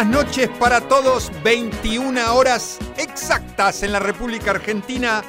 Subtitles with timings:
[0.00, 1.30] buenas noches para todos.
[1.42, 5.22] 21 horas exactas en la República Argentina.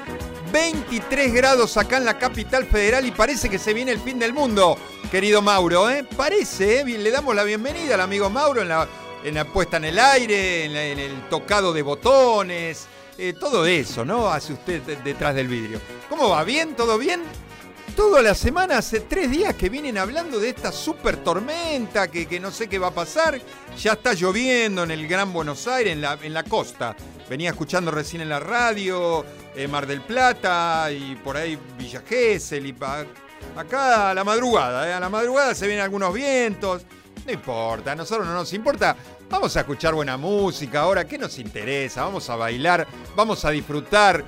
[0.53, 4.31] 23 grados acá en la capital federal y parece que se viene el fin del
[4.31, 4.77] mundo,
[5.11, 5.89] querido Mauro.
[5.89, 6.05] ¿eh?
[6.15, 6.85] Parece, ¿eh?
[6.85, 8.87] le damos la bienvenida al amigo Mauro en la,
[9.25, 14.31] en la puesta en el aire, en, el tocado de botones, eh, todo eso, ¿no?
[14.31, 15.81] Hace usted detrás del vidrio.
[16.07, 16.45] ¿Cómo va?
[16.45, 16.75] ¿Bien?
[16.75, 17.23] ¿Todo bien?
[17.95, 22.39] Toda la semana, hace tres días que vienen hablando de esta super tormenta, que, que
[22.39, 23.39] no sé qué va a pasar.
[23.77, 26.95] Ya está lloviendo en el Gran Buenos Aires, en la, en la costa.
[27.29, 32.65] Venía escuchando recién en la radio, eh, Mar del Plata y por ahí Villa Gesell
[32.65, 33.05] y pa-
[33.55, 34.89] acá a la madrugada.
[34.89, 36.83] eh, A la madrugada se vienen algunos vientos.
[37.25, 38.95] No importa, a nosotros no nos importa.
[39.29, 41.05] Vamos a escuchar buena música ahora.
[41.05, 42.03] ¿Qué nos interesa?
[42.03, 44.23] Vamos a bailar, vamos a disfrutar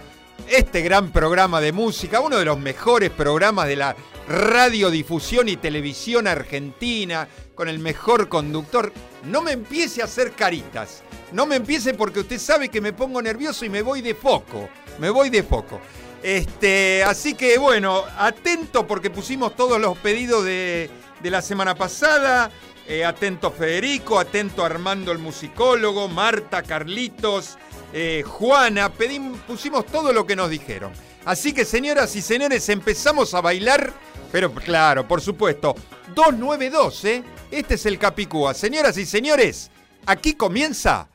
[0.49, 3.95] este gran programa de música, uno de los mejores programas de la
[4.27, 8.91] radiodifusión y televisión argentina, con el mejor conductor.
[9.23, 13.21] No me empiece a hacer caritas, no me empiece porque usted sabe que me pongo
[13.21, 15.79] nervioso y me voy de foco, me voy de foco.
[16.21, 20.89] Este, así que bueno, atento porque pusimos todos los pedidos de,
[21.21, 22.49] de la semana pasada.
[22.85, 27.57] Eh, atento Federico, atento Armando el musicólogo, Marta, Carlitos,
[27.93, 28.91] eh, Juana,
[29.47, 30.91] pusimos todo lo que nos dijeron.
[31.25, 33.93] Así que señoras y señores, empezamos a bailar,
[34.31, 35.75] pero claro, por supuesto,
[36.15, 37.23] 292, ¿eh?
[37.51, 38.53] Este es el Capicúa.
[38.53, 39.69] Señoras y señores,
[40.05, 41.07] aquí comienza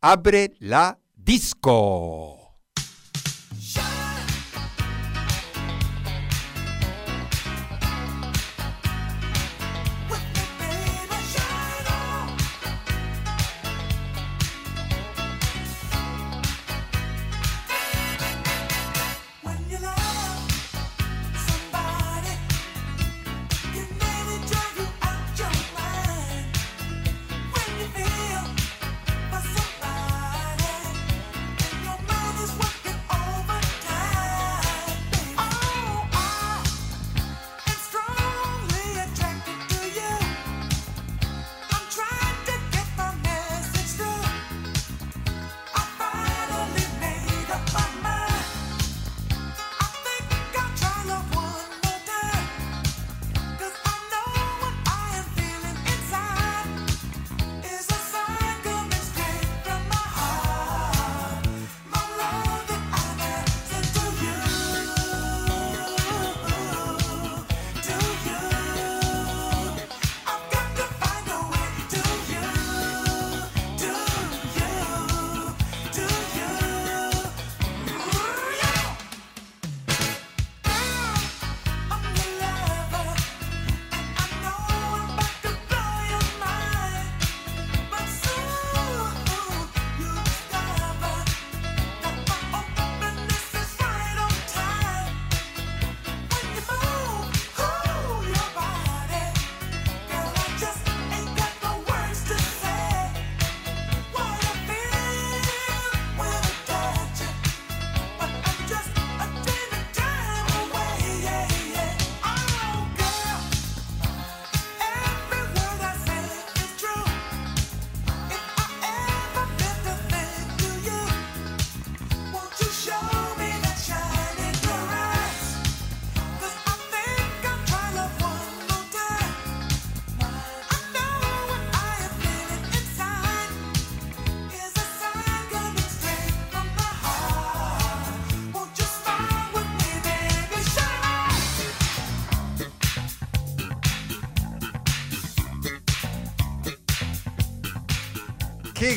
[0.00, 2.39] Abre la Disco.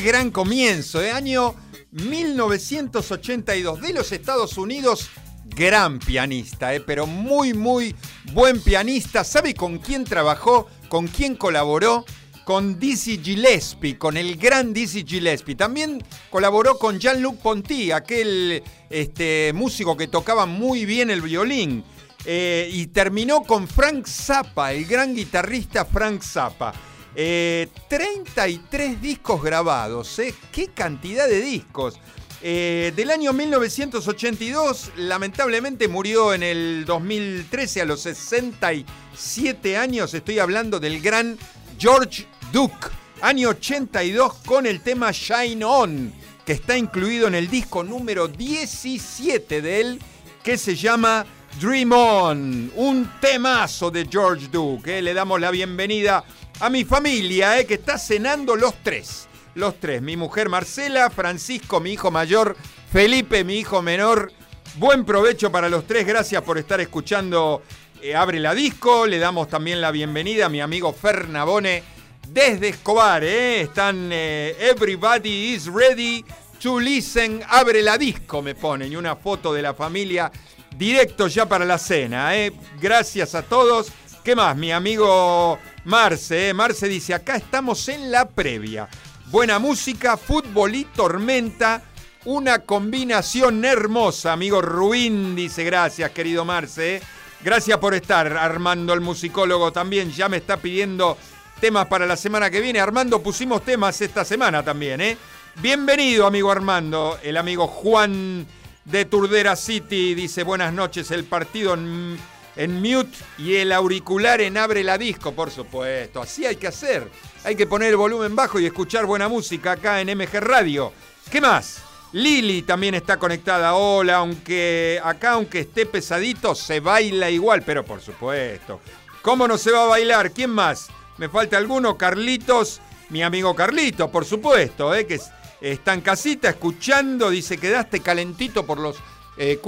[0.04, 1.10] Gran comienzo, ¿eh?
[1.10, 1.54] año
[1.92, 5.08] 1982 de los Estados Unidos.
[5.46, 6.80] Gran pianista, ¿eh?
[6.80, 7.96] pero muy, muy
[8.34, 9.24] buen pianista.
[9.24, 10.68] ¿Sabe con quién trabajó?
[10.90, 12.04] ¿Con quién colaboró?
[12.44, 15.54] Con Dizzy Gillespie, con el gran Dizzy Gillespie.
[15.54, 21.82] También colaboró con Jean-Luc Ponty, aquel este, músico que tocaba muy bien el violín.
[22.26, 26.74] Eh, y terminó con Frank Zappa, el gran guitarrista Frank Zappa.
[27.16, 30.34] Eh, 33 discos grabados, ¿eh?
[30.50, 32.00] ¡Qué cantidad de discos!
[32.42, 40.12] Eh, del año 1982, lamentablemente murió en el 2013 a los 67 años.
[40.12, 41.38] Estoy hablando del gran
[41.78, 42.88] George Duke,
[43.22, 46.12] año 82 con el tema Shine On,
[46.44, 50.00] que está incluido en el disco número 17 de él,
[50.42, 51.24] que se llama
[51.60, 54.98] Dream On, un temazo de George Duke.
[54.98, 55.02] Eh.
[55.02, 56.24] Le damos la bienvenida
[56.70, 59.28] mi familia, eh, que está cenando los tres.
[59.54, 62.56] Los tres, mi mujer Marcela, Francisco, mi hijo mayor,
[62.92, 64.32] Felipe, mi hijo menor.
[64.76, 67.62] Buen provecho para los tres, gracias por estar escuchando
[68.02, 69.06] eh, Abre la Disco.
[69.06, 71.82] Le damos también la bienvenida a mi amigo Fernabone
[72.28, 73.22] desde Escobar.
[73.22, 73.60] Eh.
[73.60, 76.24] Están Everybody is ready
[76.60, 77.42] to listen.
[77.48, 78.90] Abre la Disco, me ponen.
[78.90, 80.32] Y una foto de la familia
[80.76, 82.36] directo ya para la cena.
[82.36, 82.52] ¿eh?
[82.80, 83.92] Gracias a todos.
[84.24, 84.56] ¿Qué más?
[84.56, 86.48] Mi amigo Marce.
[86.48, 86.54] ¿eh?
[86.54, 88.88] Marce dice, acá estamos en la previa.
[89.26, 91.82] Buena música, fútbol y tormenta.
[92.24, 96.96] Una combinación hermosa, amigo Ruin, dice gracias, querido Marce.
[96.96, 97.02] ¿eh?
[97.42, 100.10] Gracias por estar, Armando el musicólogo también.
[100.10, 101.18] Ya me está pidiendo
[101.60, 102.80] temas para la semana que viene.
[102.80, 105.18] Armando, pusimos temas esta semana también, ¿eh?
[105.56, 107.18] Bienvenido, amigo Armando.
[107.22, 108.46] El amigo Juan
[108.86, 110.14] de Turdera City.
[110.14, 112.18] Dice buenas noches, el partido en,
[112.56, 116.22] mute y el auricular en abre la disco, por supuesto.
[116.22, 117.10] Así hay que hacer.
[117.44, 120.92] Hay que poner el volumen bajo y escuchar buena música acá en MG Radio.
[121.30, 121.82] ¿Qué más?
[122.12, 123.74] Lili también está conectada.
[123.74, 128.80] Hola, aunque acá, aunque esté pesadito, se baila igual, pero por supuesto.
[129.20, 130.30] ¿Cómo no se va a bailar?
[130.30, 130.88] ¿Quién más?
[131.18, 131.98] ¿Me falta alguno?
[131.98, 132.80] Carlitos,
[133.10, 135.06] mi amigo Carlitos, por supuesto, ¿eh?
[135.06, 135.20] que
[135.60, 138.96] está en casita escuchando, dice, quedaste calentito por los
[139.36, 139.60] eh.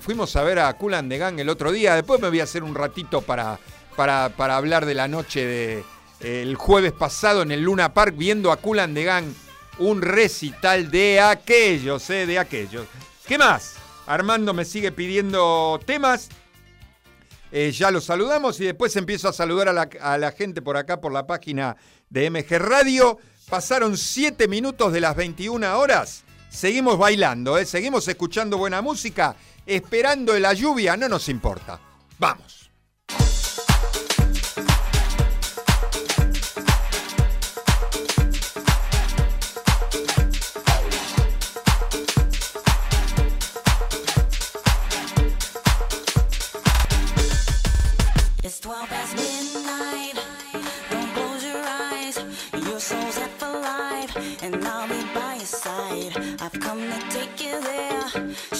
[0.00, 3.22] Fuimos a ver a Gang el otro día, después me voy a hacer un ratito
[3.22, 3.58] para,
[3.96, 5.84] para, hablar de la noche de
[6.20, 9.26] el jueves pasado en el Luna Park viendo a Gang
[9.78, 12.86] un recital de aquellos, eh, de aquellos.
[13.26, 13.74] ¿Qué más?
[14.06, 16.28] Armando me sigue pidiendo temas.
[17.50, 20.76] Eh, ya los saludamos y después empiezo a saludar a la, a la gente por
[20.76, 21.76] acá, por la página
[22.10, 23.18] de MG Radio.
[23.48, 26.24] Pasaron 7 minutos de las 21 horas.
[26.50, 27.64] Seguimos bailando, ¿eh?
[27.64, 29.36] seguimos escuchando buena música,
[29.66, 31.78] esperando la lluvia, no nos importa.
[32.18, 32.57] Vamos.
[55.48, 56.14] side.
[56.40, 58.57] I've come to take you there.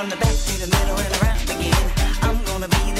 [0.00, 1.92] From the back to the middle and around again.
[2.22, 2.99] I'm gonna be there.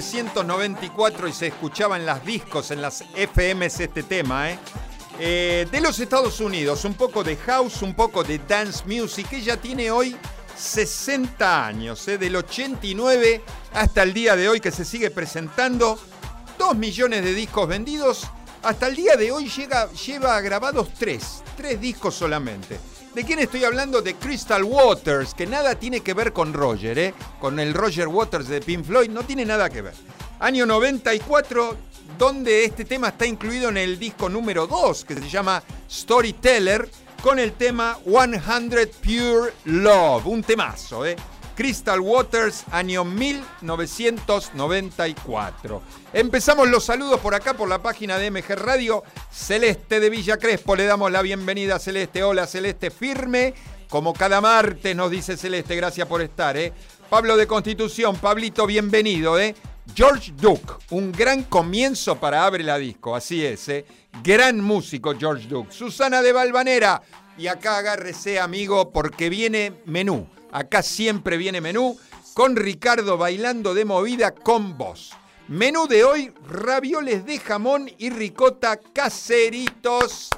[0.00, 4.58] 1994 y se escuchaba en las discos, en las FMs este tema, ¿eh?
[5.18, 9.30] Eh, de los Estados Unidos, un poco de house, un poco de dance music.
[9.32, 10.16] Ella tiene hoy
[10.56, 13.42] 60 años, eh, del 89
[13.74, 15.98] hasta el día de hoy que se sigue presentando.
[16.58, 18.26] 2 millones de discos vendidos.
[18.62, 22.78] Hasta el día de hoy llega, lleva grabados 3, 3 discos solamente.
[23.14, 24.02] ¿De quién estoy hablando?
[24.02, 27.14] De Crystal Waters, que nada tiene que ver con Roger, ¿eh?
[27.40, 29.94] con el Roger Waters de Pink Floyd, no tiene nada que ver.
[30.38, 31.76] Año 94,
[32.16, 36.88] donde este tema está incluido en el disco número 2, que se llama Storyteller,
[37.20, 38.40] con el tema 100
[39.02, 41.16] Pure Love, un temazo, ¿eh?
[41.60, 45.82] Crystal Waters, año 1994.
[46.14, 49.04] Empezamos los saludos por acá, por la página de MG Radio.
[49.30, 52.22] Celeste de Villa Crespo, le damos la bienvenida Celeste.
[52.22, 53.52] Hola Celeste, firme.
[53.90, 56.56] Como cada martes nos dice Celeste, gracias por estar.
[56.56, 56.72] ¿eh?
[57.10, 59.38] Pablo de Constitución, Pablito, bienvenido.
[59.38, 59.54] ¿eh?
[59.94, 63.68] George Duke, un gran comienzo para Abre la Disco, así es.
[63.68, 63.84] ¿eh?
[64.24, 65.74] Gran músico George Duke.
[65.74, 67.02] Susana de Valvanera,
[67.36, 70.26] y acá agárrese amigo porque viene menú.
[70.52, 71.98] Acá siempre viene menú
[72.34, 75.12] con Ricardo bailando de movida con vos.
[75.48, 80.30] Menú de hoy, ravioles de jamón y ricota caseritos.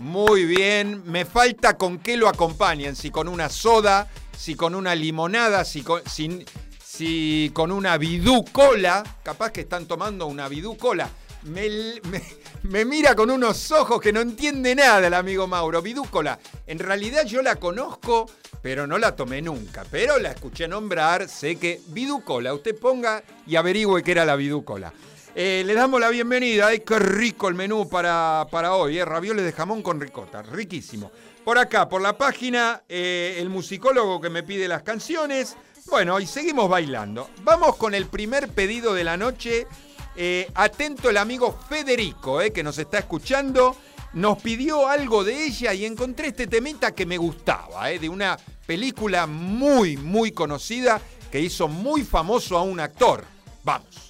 [0.00, 4.94] Muy bien, me falta con qué lo acompañan, si con una soda, si con una
[4.94, 11.08] limonada, si con, si, con una bidú cola, capaz que están tomando una bidú cola.
[11.44, 15.82] Me, mira con unos ojos que no entiende nada el amigo Mauro.
[15.82, 18.26] Bidúcola, en realidad yo la conozco
[18.64, 19.84] pero no la tomé nunca.
[19.90, 24.90] Pero la escuché nombrar, sé que Viducola, usted ponga y averigüe qué era la Viducola.
[25.34, 29.44] Eh, le damos la bienvenida, ay, qué rico el menú para, para hoy, eh, ravioles
[29.44, 31.12] de jamón con ricota, riquísimo.
[31.44, 35.58] Por acá, por la página, eh, el musicólogo que me pide las canciones.
[35.90, 37.28] Bueno, y seguimos bailando.
[37.42, 39.66] Vamos con el primer pedido de la noche.
[40.16, 43.76] Eh, atento el amigo Federico, que nos está escuchando
[44.14, 49.26] nos pidió algo de ella y encontré este temita que me gustaba, de una película
[49.26, 53.24] muy, muy conocida que hizo muy famoso a un actor.
[53.64, 54.03] Vamos.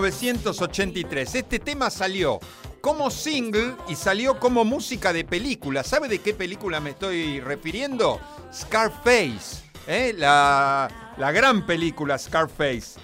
[0.00, 1.34] 1983.
[1.34, 2.38] Este tema salió
[2.80, 5.84] como single y salió como música de película.
[5.84, 8.20] ¿Sabe de qué película me estoy refiriendo?
[8.52, 10.14] Scarface, ¿eh?
[10.16, 12.98] la, la gran película Scarface.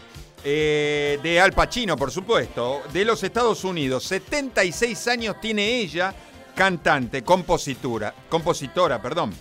[0.46, 4.04] Eh, de Al Pacino, por supuesto, de los Estados Unidos.
[4.04, 6.14] 76 años tiene ella,
[6.54, 9.32] cantante, compositora, compositora, perdón,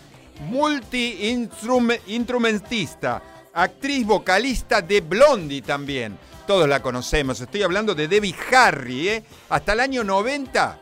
[0.48, 3.22] multi-instrumentista,
[3.54, 6.18] actriz vocalista de Blondie también.
[6.48, 9.24] Todos la conocemos, estoy hablando de Debbie Harry, ¿eh?
[9.50, 10.80] Hasta el año 90,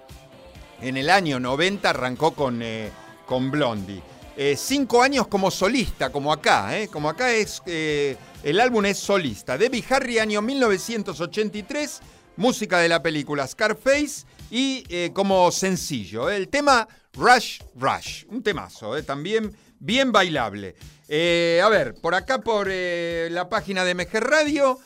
[0.81, 2.89] en el año 90 arrancó con, eh,
[3.27, 4.01] con Blondie.
[4.37, 6.87] Eh, cinco años como solista, como acá, ¿eh?
[6.87, 9.57] como acá es, eh, el álbum es solista.
[9.57, 11.99] Debbie Harry, año 1983,
[12.37, 19.55] música de la película Scarface y como sencillo, el tema Rush Rush, un temazo, también
[19.81, 20.75] bien bailable.
[21.09, 24.79] a ver, por acá por la página de MG Radio,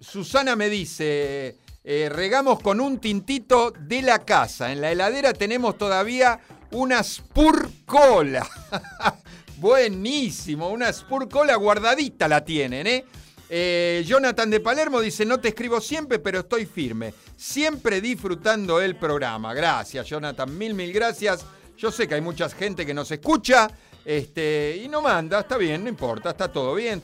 [0.00, 6.40] Susana me dice, regamos con un tintito de la casa, en la heladera tenemos todavía
[6.72, 8.48] una Spurcola.
[9.56, 13.04] Buenísimo, una Spurcola guardadita la tienen, ¿eh?
[13.48, 14.02] ¿eh?
[14.06, 17.14] Jonathan de Palermo dice, no te escribo siempre, pero estoy firme.
[17.36, 19.54] Siempre disfrutando el programa.
[19.54, 20.56] Gracias, Jonathan.
[20.58, 21.44] Mil, mil gracias.
[21.76, 23.70] Yo sé que hay mucha gente que nos escucha
[24.04, 25.40] este, y no manda.
[25.40, 26.30] Está bien, no importa.
[26.30, 27.02] Está todo bien.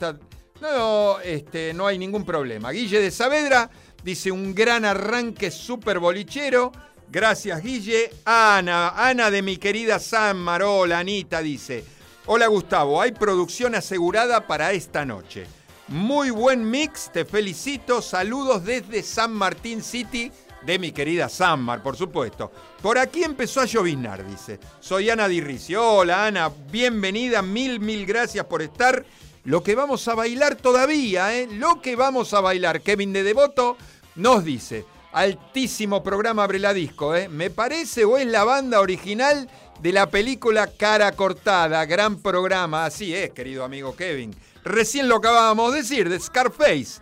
[0.61, 2.71] no, este, no hay ningún problema.
[2.71, 3.71] Guille de Saavedra
[4.03, 6.73] dice, un gran arranque súper bolichero.
[7.11, 8.11] Gracias, Guille.
[8.25, 11.85] Ana, Ana de mi querida San Marola, Anita dice:
[12.27, 15.47] Hola Gustavo, hay producción asegurada para esta noche.
[15.89, 18.03] Muy buen mix, te felicito.
[18.03, 20.31] Saludos desde San Martín City,
[20.69, 22.53] de mi querida Sanmar, por supuesto.
[22.83, 24.61] Por aquí empezó a llovinar, dice.
[24.81, 25.83] Soy Ana Dirricio.
[25.83, 29.03] Hola Ana, bienvenida, mil, mil gracias por estar.
[29.45, 31.49] Lo que vamos a bailar todavía, ¿eh?
[31.51, 32.83] Lo que vamos a bailar.
[32.83, 33.79] Kevin de Devoto
[34.17, 34.85] nos dice.
[35.13, 37.31] Altísimo programa Abre la Disco, ¿eh?
[37.31, 39.49] Me parece o es la banda original
[39.81, 41.87] de la película Cara Cortada.
[41.87, 44.37] Gran programa, así es, querido amigo Kevin.
[44.65, 47.01] Recién lo acabábamos de decir, de Scarface.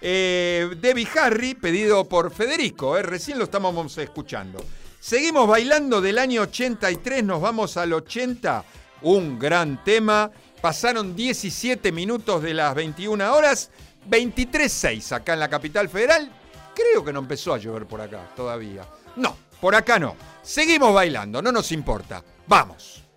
[0.00, 3.02] Eh, Debbie Harry, pedido por Federico, ¿eh?
[3.02, 4.64] recién lo estábamos escuchando.
[5.00, 8.64] Seguimos bailando del año 83, nos vamos al 80.
[9.02, 10.30] Un gran tema.
[10.60, 13.70] Pasaron 17 minutos de las 21 horas.
[14.08, 16.30] 23.6 acá en la capital federal.
[16.74, 18.84] Creo que no empezó a llover por acá todavía.
[19.16, 20.16] No, por acá no.
[20.42, 22.22] Seguimos bailando, no nos importa.
[22.46, 23.07] Vamos.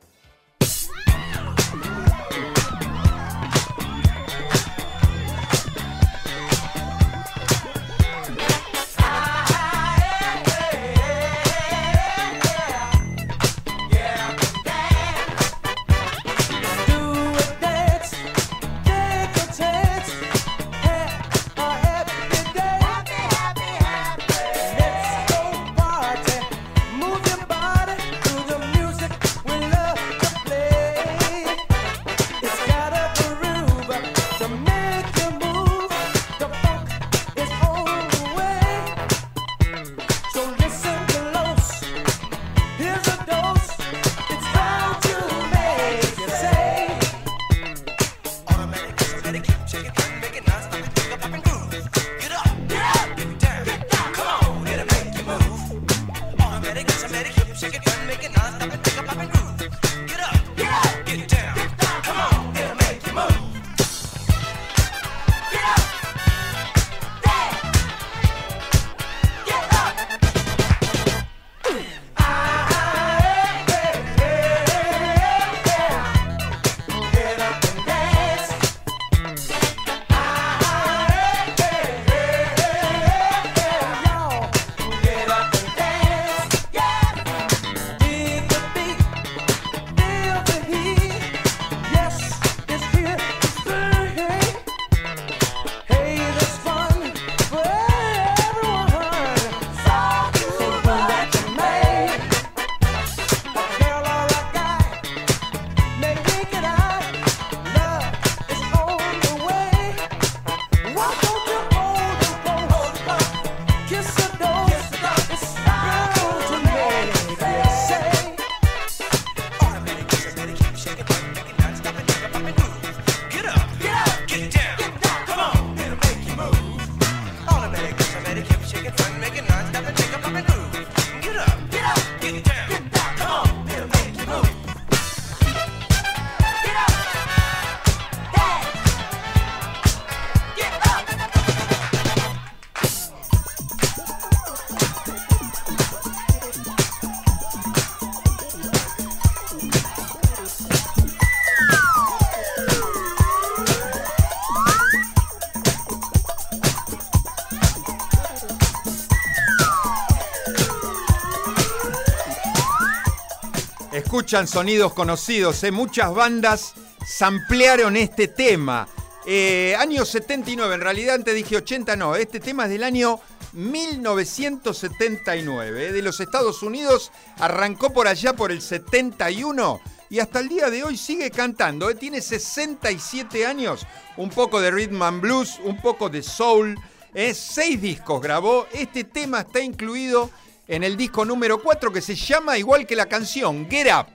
[164.32, 165.72] Sonidos conocidos, ¿eh?
[165.72, 166.74] muchas bandas
[167.06, 168.88] samplearon este tema.
[169.26, 173.20] Eh, año 79, en realidad antes dije 80, no, este tema es del año
[173.52, 175.92] 1979, ¿eh?
[175.92, 180.86] de los Estados Unidos, arrancó por allá por el 71 y hasta el día de
[180.86, 181.96] hoy sigue cantando, ¿eh?
[181.96, 186.80] tiene 67 años, un poco de rhythm and blues, un poco de soul,
[187.14, 187.34] ¿eh?
[187.34, 190.30] seis discos grabó, este tema está incluido
[190.72, 194.08] en el disco número 4 que se llama igual que la canción, Get Up.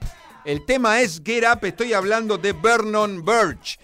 [0.47, 3.77] El tema es Get Up, estoy hablando de Vernon Birch,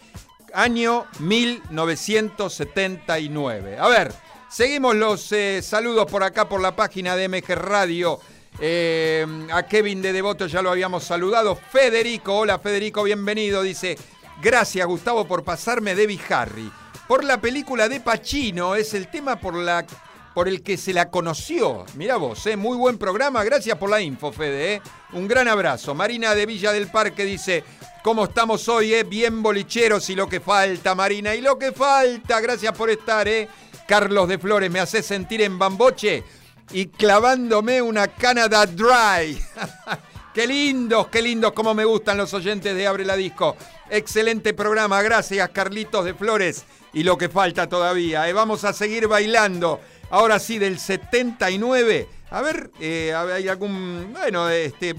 [0.54, 3.78] año 1979.
[3.78, 4.14] A ver,
[4.50, 8.18] seguimos los eh, saludos por acá por la página de MG Radio.
[8.62, 11.58] Eh, a Kevin de Devoto ya lo habíamos saludado.
[11.58, 13.62] Federico, hola Federico, bienvenido.
[13.62, 13.98] Dice,
[14.42, 16.72] gracias Gustavo por pasarme Debbie Harry.
[17.10, 19.86] Por la película de Pacino es el tema por la
[20.34, 21.86] por el que se la conoció.
[21.96, 22.58] Mira vos, ¿eh?
[22.58, 23.44] muy buen programa.
[23.44, 24.76] Gracias por la info, Fede.
[24.76, 24.82] ¿eh?
[25.14, 25.94] Un gran abrazo.
[25.94, 27.64] Marina de Villa del Parque dice,
[28.04, 28.94] ¿cómo estamos hoy?
[28.94, 29.04] Eh?
[29.04, 31.36] Bien bolicheros y lo que falta, Marina.
[31.36, 33.28] Y lo que falta, gracias por estar.
[33.28, 33.48] ¿eh?
[33.88, 36.24] Carlos de Flores, me hace sentir en bamboche
[36.72, 39.38] y clavándome una Canada Dry.
[40.34, 43.56] qué lindos, qué lindos, cómo me gustan los oyentes de Abre la Disco.
[43.90, 46.66] Excelente programa, gracias Carlitos de Flores.
[46.94, 48.34] Y lo que falta todavía, ¿eh?
[48.34, 49.82] vamos a seguir bailando.
[50.14, 52.08] Ahora sí, del 79.
[52.30, 54.14] A ver, eh, hay algún.
[54.14, 54.94] Bueno, este.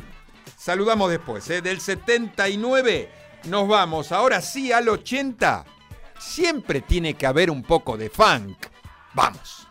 [0.56, 1.48] Saludamos después.
[1.50, 1.62] ¿eh?
[1.62, 3.08] Del 79
[3.44, 4.10] nos vamos.
[4.10, 5.64] Ahora sí, al 80.
[6.18, 8.56] Siempre tiene que haber un poco de funk.
[9.12, 9.63] Vamos.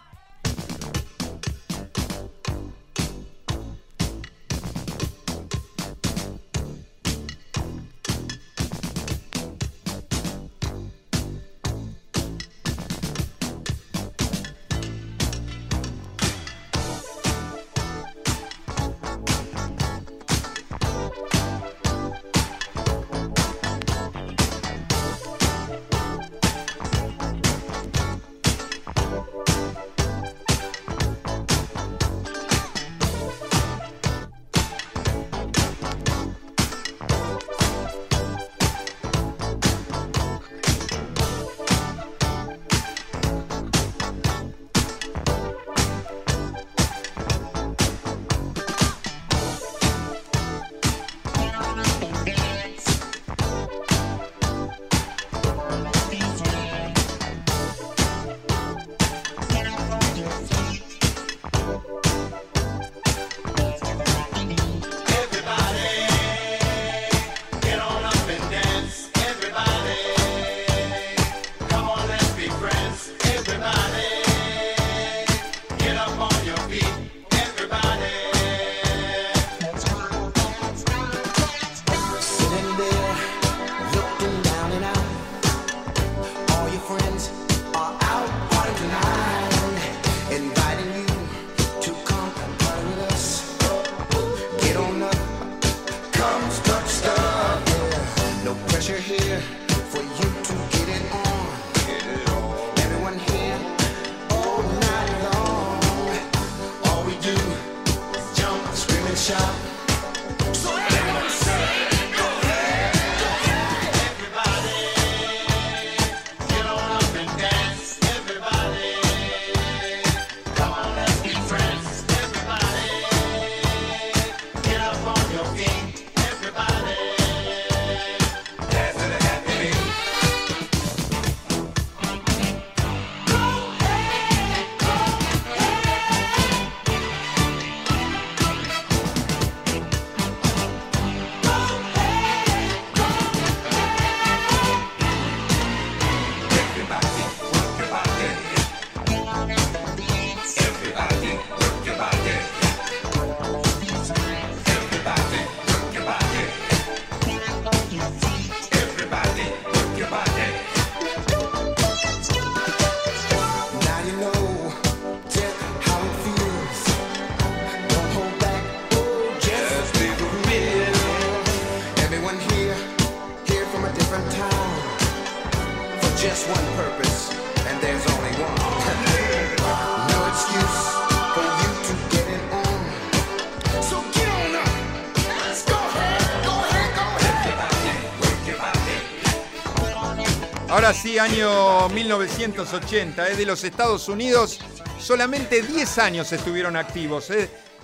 [191.20, 194.60] Año 1980, es de los Estados Unidos.
[195.00, 197.28] Solamente 10 años estuvieron activos.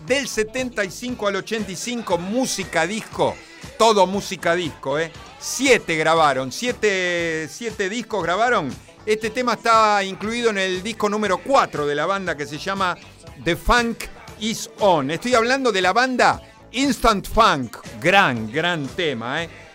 [0.05, 3.35] Del 75 al 85, música disco.
[3.77, 5.11] todo música disco, ¿eh?
[5.37, 8.73] Siete grabaron, siete, siete discos grabaron.
[9.05, 12.97] Este tema está incluido en el disco número 4 de la banda que se llama
[13.43, 14.05] The Funk
[14.39, 15.11] Is On.
[15.11, 17.77] Estoy hablando de la banda Instant Funk.
[18.01, 19.68] Gran, gran tema, ¿eh?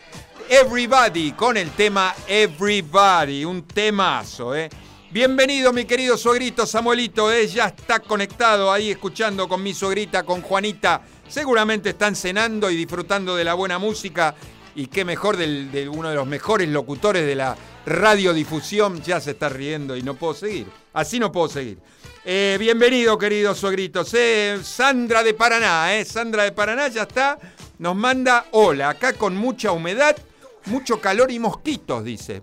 [0.49, 4.69] Everybody con el tema Everybody, un temazo, ¿eh?
[5.11, 7.47] Bienvenido mi querido suegrito Samuelito, ¿eh?
[7.47, 11.03] ya está conectado ahí escuchando con mi suegrita, con Juanita.
[11.29, 14.35] Seguramente están cenando y disfrutando de la buena música
[14.75, 19.49] y qué mejor de uno de los mejores locutores de la radiodifusión, ya se está
[19.49, 20.67] riendo y no puedo seguir.
[20.93, 21.79] Así no puedo seguir.
[22.25, 24.13] Eh, bienvenido, queridos suegritos.
[24.15, 26.05] Eh, Sandra de Paraná, eh.
[26.05, 27.39] Sandra de Paraná ya está.
[27.79, 30.17] Nos manda hola, acá con mucha humedad,
[30.67, 32.43] mucho calor y mosquitos, dice.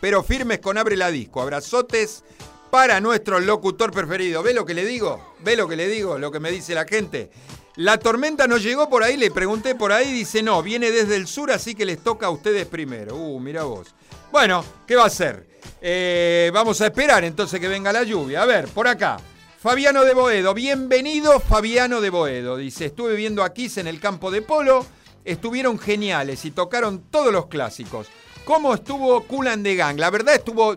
[0.00, 1.40] Pero firmes con Abre la Disco.
[1.42, 2.24] Abrazotes
[2.70, 4.42] para nuestro locutor preferido.
[4.42, 5.34] ¿Ve lo que le digo?
[5.40, 6.18] ¿Ve lo que le digo?
[6.18, 7.30] Lo que me dice la gente.
[7.76, 11.26] La tormenta no llegó por ahí, le pregunté por ahí, dice no, viene desde el
[11.26, 13.14] sur, así que les toca a ustedes primero.
[13.16, 13.88] Uh, mira vos.
[14.32, 15.48] Bueno, ¿qué va a ser?
[15.80, 18.42] Eh, vamos a esperar entonces que venga la lluvia.
[18.42, 19.18] A ver, por acá.
[19.60, 22.56] Fabiano de Boedo, bienvenido Fabiano de Boedo.
[22.56, 24.86] Dice, estuve viendo aquí en el campo de polo,
[25.24, 28.08] estuvieron geniales y tocaron todos los clásicos.
[28.44, 29.98] ¿Cómo estuvo Kulan de Gang?
[29.98, 30.76] La verdad estuvo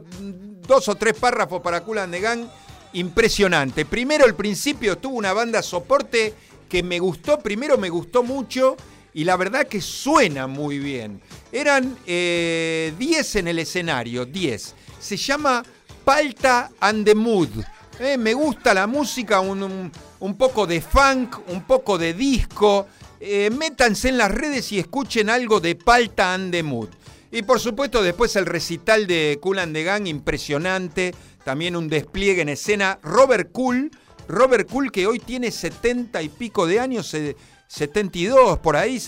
[0.67, 2.45] dos o tres párrafos para Kulan de Gang,
[2.93, 3.85] impresionante.
[3.85, 6.33] Primero, el principio tuvo una banda soporte
[6.69, 8.75] que me gustó, primero me gustó mucho
[9.13, 11.21] y la verdad que suena muy bien.
[11.51, 12.93] Eran 10 eh,
[13.35, 14.75] en el escenario, 10.
[14.99, 15.63] Se llama
[16.03, 17.49] Palta and the Mood.
[17.99, 19.91] Eh, me gusta la música, un,
[20.37, 22.87] poco de funk, un poco de disco.
[23.25, 26.89] Eh, métanse en las redes y escuchen algo de Palta and the Mood.
[27.31, 31.15] Y por supuesto después el recital de Cool and the Gang, impresionante.
[31.45, 32.99] También un despliegue en escena.
[33.01, 33.91] Robert Cool
[34.27, 37.15] Robert Cool, que hoy tiene 70 y pico de años,
[37.67, 39.01] 72 por ahí,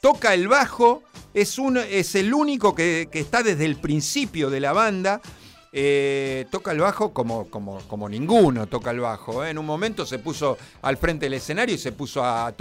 [0.00, 1.02] toca el bajo,
[1.34, 5.20] es, un, es el único que, está desde el principio de la banda.
[5.70, 9.44] Eh, toca el bajo como, como, como, ninguno toca el bajo.
[9.44, 9.50] ¿eh?
[9.50, 12.52] En un momento se puso al frente del escenario y se puso a,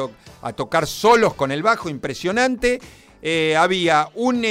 [0.55, 2.79] tocar solos con el bajo, impresionante.
[3.21, 4.45] Eh, había un,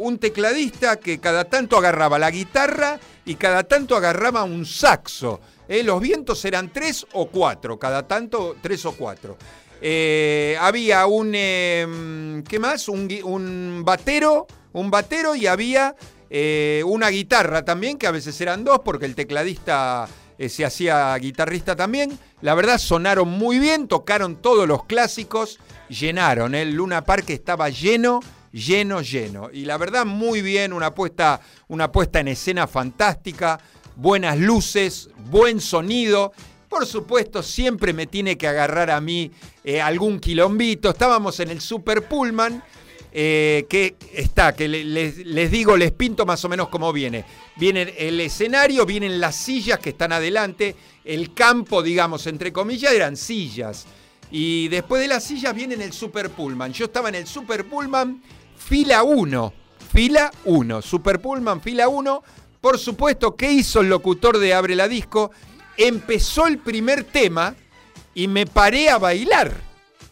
[0.00, 5.40] un, tecladista que cada tanto agarraba la guitarra y cada tanto agarraba un saxo.
[5.68, 9.38] Los vientos eran tres o cuatro, cada tanto tres o cuatro.
[9.80, 12.88] Había un, em, ¿qué más?
[12.88, 15.94] Un, batero, un batero y había
[16.36, 20.08] eh, una guitarra también, que a veces eran dos, porque el tecladista
[20.48, 22.18] se hacía guitarrista también.
[22.40, 26.56] La verdad sonaron muy bien, tocaron todos los clásicos, llenaron.
[26.56, 28.18] El Luna Park estaba lleno,
[28.50, 29.48] lleno, lleno.
[29.52, 33.60] Y la verdad muy bien, una puesta, una puesta en escena fantástica
[33.96, 36.32] buenas luces, buen sonido.
[36.68, 39.30] Por supuesto, siempre me tiene que agarrar a mí
[39.62, 40.90] eh, algún quilombito.
[40.90, 42.62] Estábamos en el Super Pullman,
[43.14, 47.24] eh, que está, que les, digo, les pinto más o menos cómo viene.
[47.56, 53.16] Viene el escenario, vienen las sillas que están adelante, el campo, digamos, entre comillas, eran
[53.16, 53.86] sillas.
[54.30, 56.72] Y después de las sillas viene el Super Pullman.
[56.72, 58.22] Yo estaba en el Super Pullman,
[58.58, 59.52] fila 1.
[59.92, 60.82] Fila 1.
[60.82, 62.22] Super Pullman, fila 1
[62.64, 65.30] por supuesto, ¿qué hizo el locutor de Abre la Disco?
[65.76, 67.54] Empezó el primer tema
[68.14, 69.52] y me paré a bailar.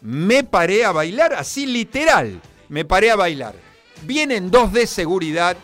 [0.01, 2.39] Me paré a bailar, así literal.
[2.73, 3.53] Me paré a bailar.
[4.01, 5.55] Vienen dos de seguridad.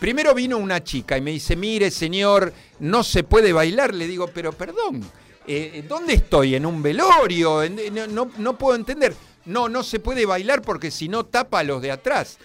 [0.00, 3.94] Primero vino una chica y me dice, mire señor, no se puede bailar.
[3.94, 5.08] Le digo, pero perdón,
[5.46, 6.56] eh, ¿dónde estoy?
[6.56, 7.62] ¿En un velorio?
[8.10, 9.14] No, no, puedo entender.
[9.44, 12.36] No, no se puede bailar porque si no tapa a los de atrás.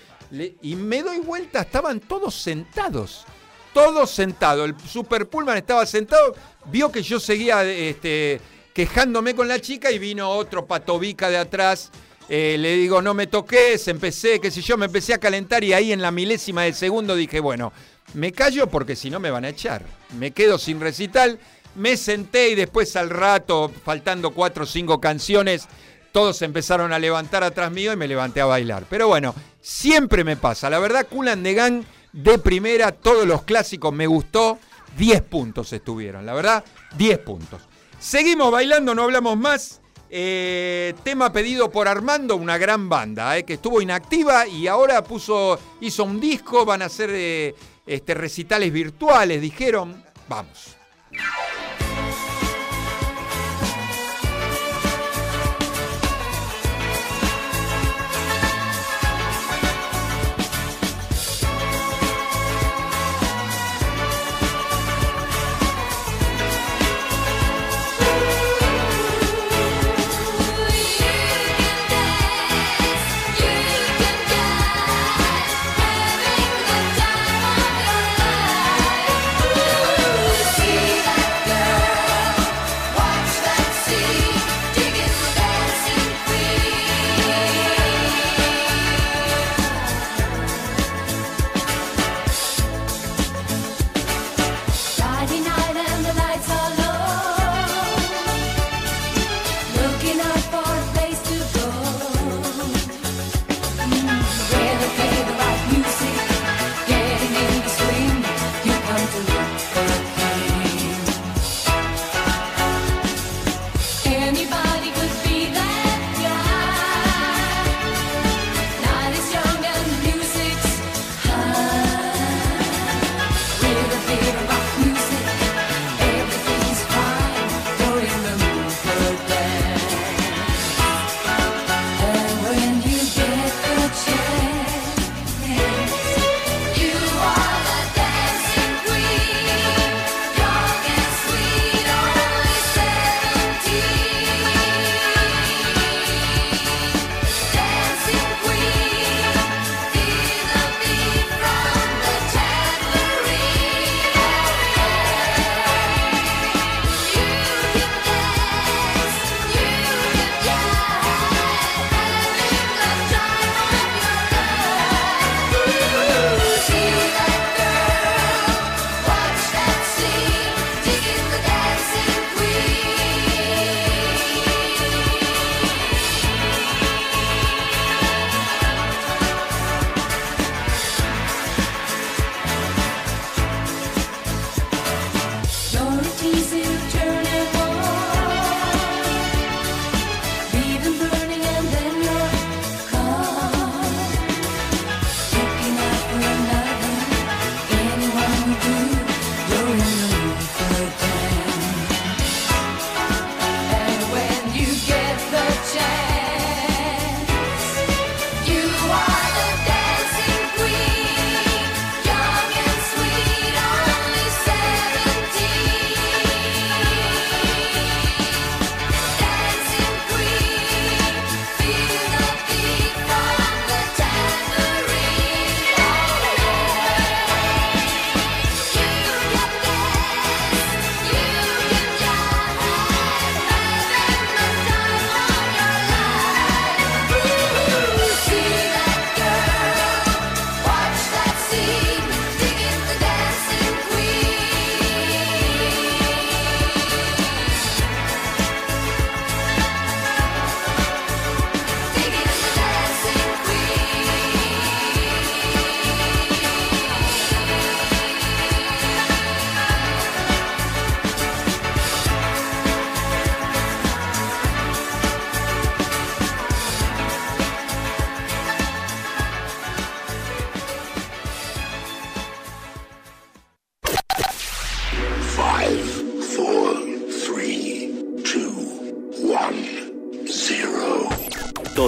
[0.62, 3.26] y me doy vuelta, estaban todos sentados
[3.74, 4.70] todos sentados.
[4.70, 8.40] El Super Pullman estaba sentado, vio que yo seguía este,
[8.72, 11.90] quejándome con la chica y vino otro patobica de atrás.
[12.34, 15.74] Eh, le digo, no me toques, empecé, qué sé yo, me empecé a calentar y
[15.74, 17.74] ahí en la milésima de segundo dije, bueno,
[18.14, 19.84] me callo porque si no me van a echar.
[20.18, 21.40] Me quedo sin recital,
[21.76, 25.68] me senté y después al rato, faltando cuatro o cinco canciones,
[26.14, 28.86] todos empezaron a levantar atrás mío y me levanté a bailar.
[28.90, 30.70] Pero bueno, siempre me pasa.
[30.70, 34.58] La verdad, Kulan de de primera, todos los clásicos me gustó.
[34.98, 36.64] 10 puntos estuvieron, la verdad,
[36.96, 37.62] 10 puntos.
[38.00, 39.81] Seguimos bailando, no hablamos más.
[40.14, 45.58] Eh, tema pedido por Armando, una gran banda, eh, que estuvo inactiva y ahora puso,
[45.80, 50.04] hizo un disco, van a hacer eh, este, recitales virtuales, dijeron.
[50.28, 50.76] Vamos.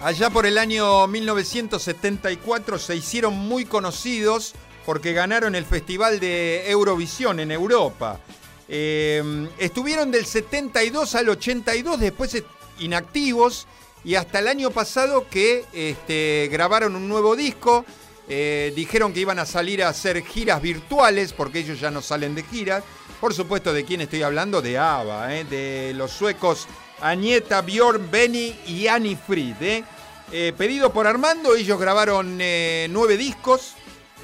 [0.00, 4.54] Allá por el año 1974 se hicieron muy conocidos
[4.86, 8.20] porque ganaron el Festival de Eurovisión en Europa.
[8.68, 12.40] Eh, estuvieron del 72 al 82, después
[12.78, 13.66] inactivos
[14.04, 17.84] y hasta el año pasado que este, grabaron un nuevo disco.
[18.28, 22.36] Eh, dijeron que iban a salir a hacer giras virtuales porque ellos ya no salen
[22.36, 22.84] de giras.
[23.20, 24.62] Por supuesto, ¿de quién estoy hablando?
[24.62, 26.68] De ABBA, eh, de los suecos
[27.00, 29.84] Agneta, Björn, Benny y Annie Fried.
[30.30, 30.52] Eh.
[30.56, 33.74] pedido por Armando, ellos grabaron nueve discos.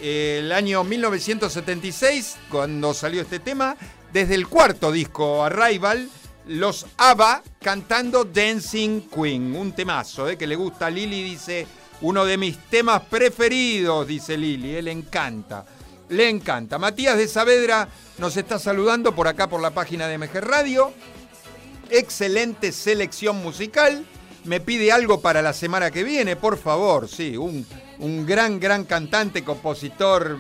[0.02, 3.76] el año 1976, cuando salió este tema,
[4.12, 6.08] desde el cuarto disco, Arrival,
[6.46, 11.66] los ABBA cantando Dancing Queen, un temazo eh, que le gusta a Lili, dice,
[12.02, 15.64] uno de mis temas preferidos, dice Lili, eh, le encanta,
[16.10, 16.78] le encanta.
[16.78, 20.92] Matías de Saavedra nos está saludando por acá por la página de MG Radio,
[21.90, 24.04] excelente selección musical,
[24.44, 27.66] me pide algo para la semana que viene, por favor, sí, un,
[27.98, 30.36] un gran, gran cantante, compositor,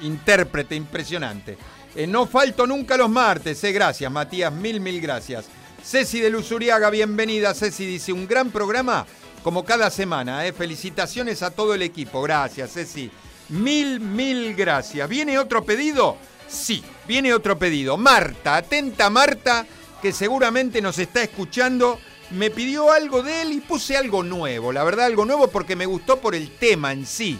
[0.00, 1.56] intérprete, impresionante.
[1.94, 5.46] Eh, no falto nunca los martes, eh, gracias Matías, mil, mil gracias.
[5.84, 7.52] Ceci de Luzuriaga, bienvenida.
[7.52, 9.06] Ceci dice, un gran programa
[9.42, 10.46] como cada semana.
[10.46, 10.52] Eh.
[10.54, 12.22] Felicitaciones a todo el equipo.
[12.22, 13.10] Gracias, Ceci.
[13.50, 15.06] Mil, mil gracias.
[15.06, 16.16] ¿Viene otro pedido?
[16.48, 17.98] Sí, viene otro pedido.
[17.98, 19.66] Marta, atenta Marta,
[20.04, 21.98] que seguramente nos está escuchando.
[22.28, 24.70] Me pidió algo de él y puse algo nuevo.
[24.70, 27.38] La verdad, algo nuevo porque me gustó por el tema en sí.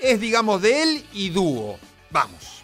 [0.00, 1.78] Es, digamos, de él y dúo.
[2.08, 2.55] Vamos.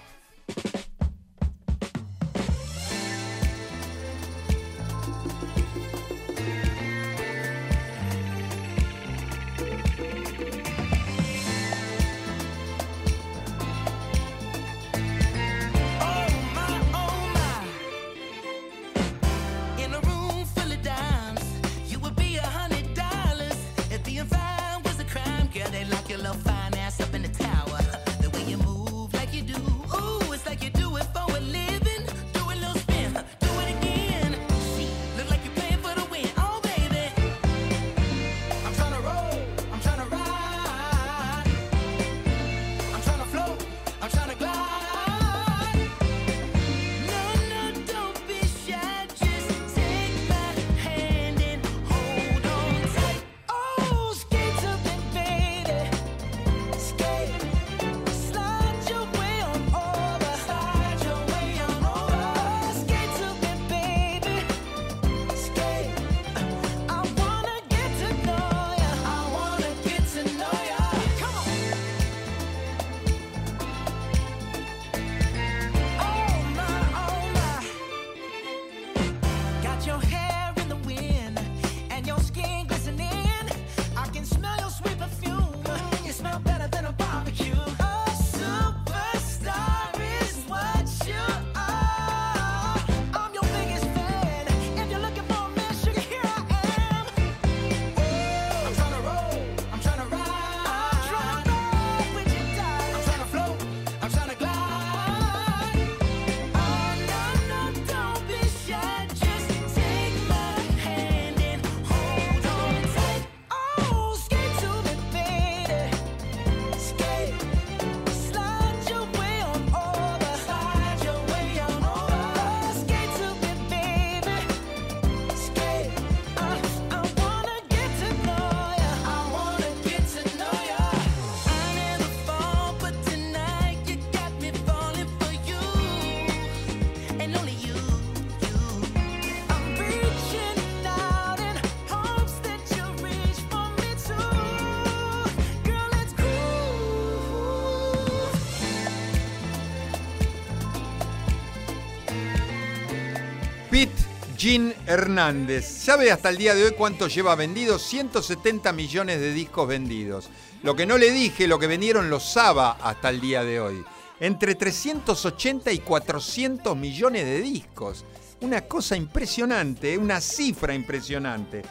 [154.43, 155.65] Jean Hernández.
[155.65, 157.79] ¿Sabe hasta el día de hoy cuánto lleva vendido?
[157.79, 160.31] 170 millones de discos vendidos.
[160.65, 163.85] Lo que no le dije, lo que vendieron los Saba hasta el día de hoy.
[164.19, 168.05] Entre 380 y 400 millones de discos.
[168.41, 171.63] Una cosa impresionante, una cifra impresionante.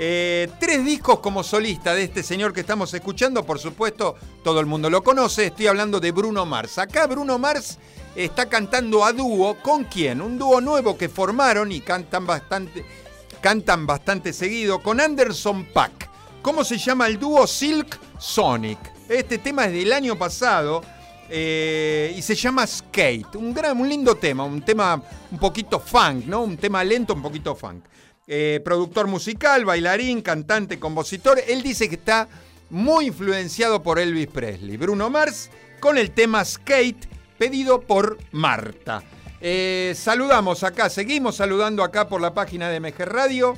[0.00, 4.66] Eh, tres discos como solista de este señor que estamos escuchando, por supuesto, todo el
[4.66, 5.46] mundo lo conoce.
[5.46, 6.78] Estoy hablando de Bruno Mars.
[6.78, 7.78] Acá Bruno Mars
[8.14, 10.20] está cantando a dúo con quién?
[10.20, 12.84] Un dúo nuevo que formaron y cantan bastante,
[13.40, 16.08] cantan bastante seguido con Anderson Pack.
[16.42, 17.44] ¿Cómo se llama el dúo?
[17.48, 18.78] Silk Sonic.
[19.08, 20.80] Este tema es del año pasado
[21.28, 23.34] eh, y se llama Skate.
[23.34, 26.42] Un, gran, un lindo tema, un tema un poquito funk, ¿no?
[26.42, 27.82] Un tema lento, un poquito funk.
[28.30, 31.40] Eh, productor musical, bailarín, cantante, compositor.
[31.48, 32.28] Él dice que está
[32.68, 34.76] muy influenciado por Elvis Presley.
[34.76, 35.48] Bruno Mars
[35.80, 37.08] con el tema Skate
[37.38, 39.02] pedido por Marta.
[39.40, 43.56] Eh, saludamos acá, seguimos saludando acá por la página de MG Radio.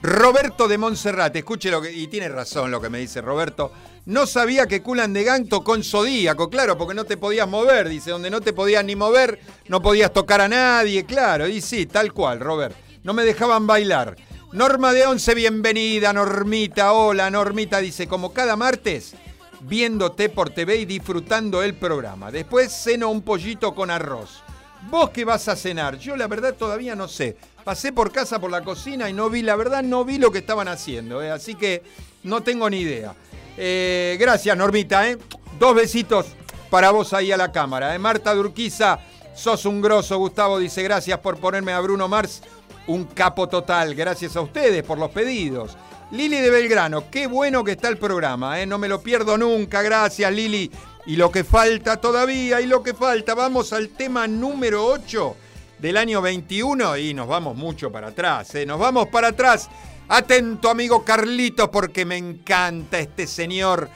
[0.00, 1.90] Roberto de Montserrat, escuche lo que.
[1.90, 3.72] Y tiene razón lo que me dice Roberto.
[4.06, 7.88] No sabía que Culan de Gang tocó en Zodíaco, claro, porque no te podías mover.
[7.88, 11.48] Dice, donde no te podías ni mover, no podías tocar a nadie, claro.
[11.48, 12.76] Y sí, tal cual, Robert.
[13.02, 14.16] No me dejaban bailar.
[14.52, 16.92] Norma de Once, bienvenida, Normita.
[16.92, 19.14] Hola, Normita, dice, como cada martes,
[19.60, 22.30] viéndote por TV y disfrutando el programa.
[22.30, 24.42] Después ceno un pollito con arroz.
[24.90, 25.98] ¿Vos qué vas a cenar?
[25.98, 27.36] Yo la verdad todavía no sé.
[27.64, 30.38] Pasé por casa por la cocina y no vi, la verdad no vi lo que
[30.38, 31.30] estaban haciendo, ¿eh?
[31.30, 31.82] así que
[32.22, 33.14] no tengo ni idea.
[33.56, 35.18] Eh, gracias, Normita, ¿eh?
[35.58, 36.26] Dos besitos
[36.68, 37.98] para vos ahí a la cámara.
[37.98, 39.00] Marta Durquiza,
[39.34, 42.42] sos un grosso, Gustavo dice gracias por ponerme a Bruno Mars,
[42.90, 43.94] un capo total.
[43.94, 45.76] Gracias a ustedes por los pedidos.
[46.10, 48.66] Lili de Belgrano, qué bueno que está el programa, ¿eh?
[48.66, 50.68] no me lo pierdo nunca, gracias Lili.
[51.06, 55.36] Y lo que falta todavía, y lo que falta, vamos al tema número 8
[55.78, 58.66] del año 21 y nos vamos mucho para atrás, ¿eh?
[58.66, 59.68] nos vamos para atrás.
[60.08, 63.88] Atento amigo Carlito porque me encanta este señor.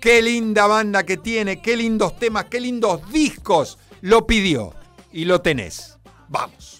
[0.00, 3.78] Qué linda banda que tiene, qué lindos temas, qué lindos discos.
[4.00, 4.72] Lo pidió
[5.12, 5.98] y lo tenés.
[6.28, 6.79] Vamos.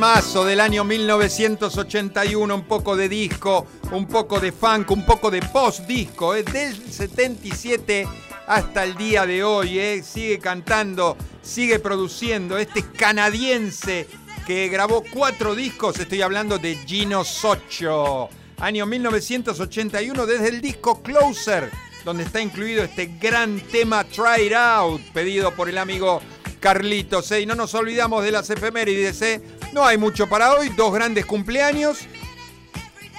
[0.00, 5.42] Temazo del año 1981, un poco de disco, un poco de funk, un poco de
[5.42, 6.42] post-disco, ¿eh?
[6.42, 8.08] del 77
[8.46, 9.78] hasta el día de hoy.
[9.78, 10.02] ¿eh?
[10.02, 14.06] Sigue cantando, sigue produciendo este canadiense
[14.46, 15.98] que grabó cuatro discos.
[15.98, 18.30] Estoy hablando de Gino Socho.
[18.56, 21.70] Año 1981 desde el disco Closer,
[22.06, 26.22] donde está incluido este gran tema Try It Out, pedido por el amigo
[26.58, 27.30] Carlitos.
[27.32, 27.42] ¿eh?
[27.42, 29.20] Y no nos olvidamos de las efemérides.
[29.20, 29.59] ¿eh?
[29.72, 32.00] No hay mucho para hoy, dos grandes cumpleaños.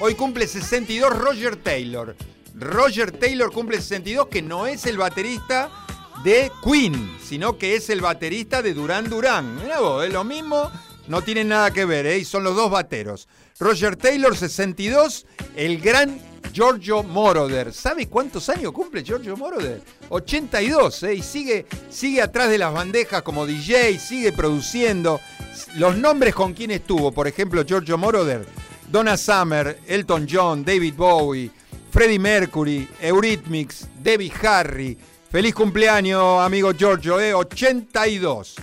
[0.01, 2.15] Hoy cumple 62 Roger Taylor.
[2.55, 5.69] Roger Taylor cumple 62, que no es el baterista
[6.25, 9.55] de Queen, sino que es el baterista de Duran Duran.
[9.55, 10.69] Mira es lo mismo,
[11.07, 12.17] no tienen nada que ver, ¿eh?
[12.17, 13.29] y son los dos bateros.
[13.57, 15.25] Roger Taylor, 62,
[15.55, 16.19] el gran
[16.51, 17.73] Giorgio Moroder.
[17.73, 19.81] ¿Sabe cuántos años cumple Giorgio Moroder?
[20.09, 21.15] 82, ¿eh?
[21.15, 25.19] y sigue, sigue atrás de las bandejas como DJ, sigue produciendo.
[25.75, 28.45] Los nombres con quien estuvo, por ejemplo, Giorgio Moroder,
[28.89, 31.51] Donna Summer, Elton John, David Bowie,
[31.91, 34.97] Freddie Mercury, Eurythmics, Debbie Harry,
[35.31, 37.33] Feliz cumpleaños, amigo Giorgio, ¿eh?
[37.33, 38.55] 82.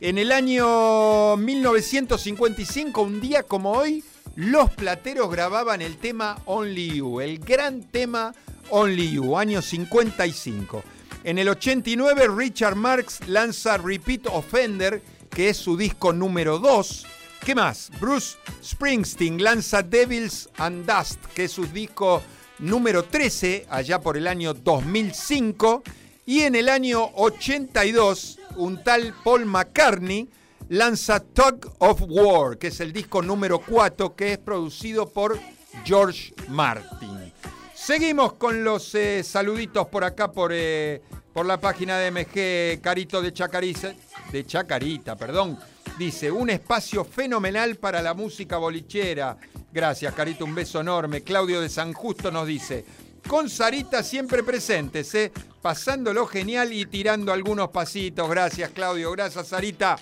[0.00, 4.02] En el año 1955, un día como hoy,
[4.36, 8.34] los plateros grababan el tema Only You, el gran tema
[8.68, 10.84] Only You, año 55.
[11.24, 17.06] En el 89, Richard Marx lanza Repeat Offender, que es su disco número 2.
[17.44, 17.90] ¿Qué más?
[17.98, 22.22] Bruce Springsteen lanza Devils and Dust, que es su disco
[22.58, 25.82] número 13, allá por el año 2005.
[26.26, 30.28] Y en el año 82, un tal Paul McCartney
[30.68, 35.38] lanza Tug of War, que es el disco número 4 que es producido por
[35.84, 37.32] George Martin.
[37.74, 41.02] Seguimos con los eh, saluditos por acá, por, eh,
[41.32, 43.94] por la página de MG Carito de Chacarita,
[44.32, 45.58] de Chacarita, perdón.
[45.98, 49.36] Dice, un espacio fenomenal para la música bolichera.
[49.72, 51.22] Gracias, Carito, un beso enorme.
[51.22, 52.84] Claudio de San Justo nos dice,
[53.28, 55.32] con Sarita siempre presentes, ¿eh?
[55.62, 58.28] pasándolo genial y tirando algunos pasitos.
[58.28, 59.12] Gracias, Claudio.
[59.12, 59.96] Gracias, Sarita.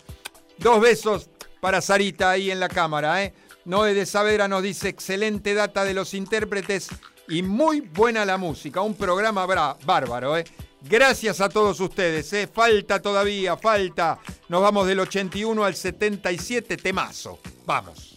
[0.59, 1.29] Dos besos
[1.61, 3.23] para Sarita ahí en la cámara.
[3.25, 3.35] ¿eh?
[3.65, 6.89] Noé de Saavedra nos dice excelente data de los intérpretes
[7.29, 8.81] y muy buena la música.
[8.81, 10.37] Un programa bárbaro.
[10.37, 10.45] ¿eh?
[10.83, 12.33] Gracias a todos ustedes.
[12.35, 12.47] ¿eh?
[12.47, 14.19] Falta todavía, falta.
[14.49, 17.39] Nos vamos del 81 al 77, temazo.
[17.65, 18.14] Vamos.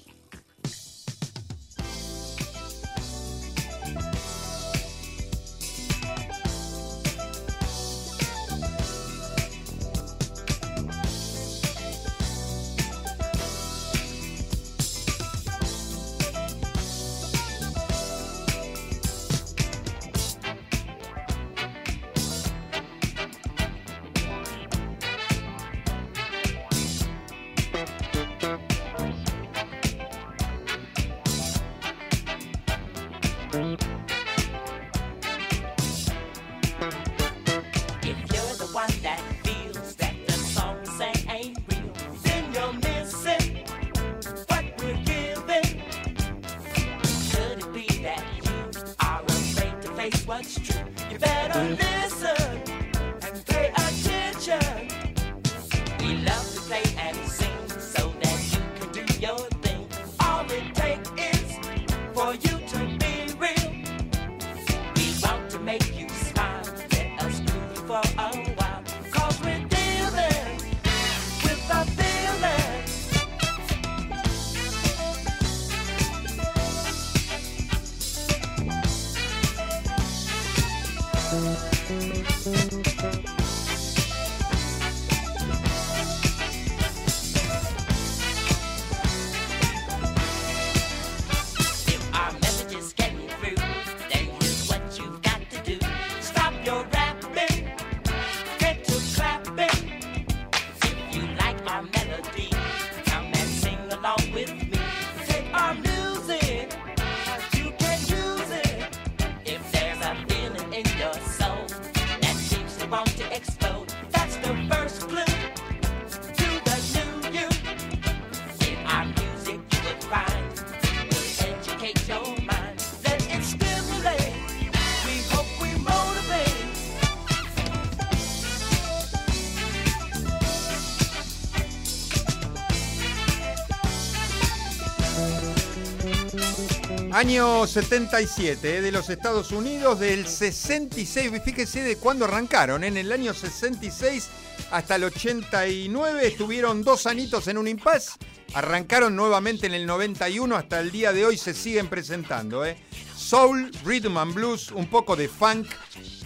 [137.18, 143.12] Año 77 eh, de los Estados Unidos, del 66, fíjese de cuándo arrancaron, en el
[143.12, 144.30] año 66
[144.70, 148.20] hasta el 89 estuvieron dos anitos en un impas,
[148.54, 152.64] arrancaron nuevamente en el 91, hasta el día de hoy se siguen presentando.
[152.64, 152.78] Eh.
[153.16, 155.66] Soul, Rhythm and Blues, un poco de funk,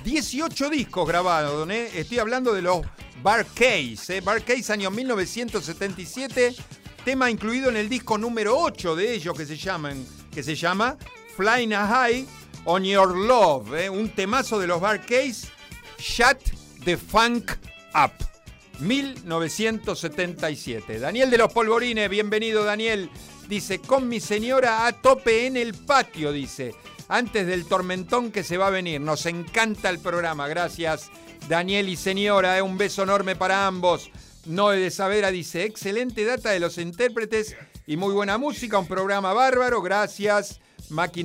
[0.04, 1.90] 18 discos grabados, eh.
[1.96, 2.82] estoy hablando de los
[3.24, 6.54] Bar Case, Bar Case año 1977
[7.06, 10.98] tema incluido en el disco número 8 de ellos que se, llaman, que se llama
[11.36, 12.26] Flying High
[12.66, 13.90] on Your Love, ¿eh?
[13.90, 15.48] un temazo de los Bar Case,
[16.00, 16.38] Shut
[16.84, 17.52] the Funk
[17.94, 18.12] Up.
[18.80, 21.00] 1977.
[21.00, 23.10] Daniel de los Polvorines, bienvenido Daniel.
[23.48, 26.74] Dice, con mi señora a tope en el patio, dice,
[27.08, 29.02] antes del tormentón que se va a venir.
[29.02, 31.12] Nos encanta el programa, gracias
[31.48, 32.62] Daniel y señora, ¿eh?
[32.62, 34.10] un beso enorme para ambos.
[34.46, 37.56] Noé de Savera dice, excelente data de los intérpretes
[37.92, 40.62] y muy buena música, un programa bárbaro, gracias.
[40.92, 41.24] Maki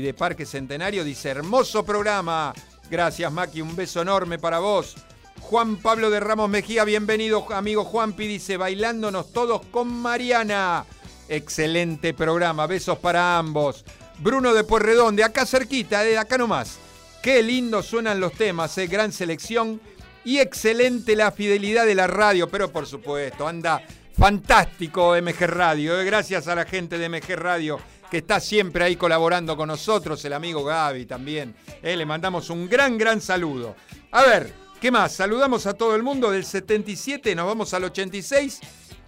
[0.00, 2.54] de Parque Centenario dice, hermoso programa.
[2.88, 4.94] Gracias Maki, un beso enorme para vos.
[5.40, 10.84] Juan Pablo de Ramos Mejía, bienvenido amigo Juanpi, dice, bailándonos todos con Mariana.
[11.28, 13.84] Excelente programa, besos para ambos.
[14.20, 16.78] Bruno de Puerredón, de acá cerquita, de acá nomás.
[17.24, 18.86] Qué lindo suenan los temas, ¿eh?
[18.86, 19.80] gran selección
[20.24, 23.82] y excelente la fidelidad de la radio, pero por supuesto, anda
[24.16, 26.00] fantástico MG Radio.
[26.00, 26.04] ¿eh?
[26.04, 27.78] Gracias a la gente de MG Radio
[28.10, 31.54] que está siempre ahí colaborando con nosotros, el amigo Gaby también.
[31.82, 31.96] ¿eh?
[31.96, 33.74] Le mandamos un gran, gran saludo.
[34.10, 35.12] A ver, ¿qué más?
[35.12, 38.60] Saludamos a todo el mundo del 77, nos vamos al 86.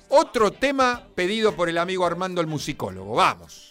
[0.08, 3.14] Otro tema pedido por el amigo Armando el musicólogo.
[3.14, 3.70] Vamos.